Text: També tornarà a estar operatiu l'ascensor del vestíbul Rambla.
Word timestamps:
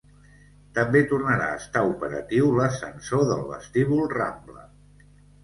També 0.77 1.01
tornarà 1.11 1.49
a 1.55 1.59
estar 1.63 1.83
operatiu 1.89 2.49
l'ascensor 2.61 3.23
del 3.33 3.45
vestíbul 3.53 4.03
Rambla. 4.17 4.67